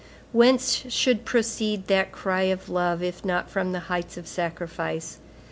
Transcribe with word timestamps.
Whence 0.31 0.85
should 0.91 1.25
proceed 1.25 1.85
that 1.85 2.11
cry 2.11 2.41
of 2.49 2.69
love, 2.69 3.03
if 3.03 3.23
not 3.23 3.51
from 3.51 3.71
the 3.71 3.81
heights 3.81 4.17
of 4.17 4.25
sacrifice? 4.27 5.19